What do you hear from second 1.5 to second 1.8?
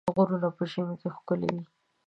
وي.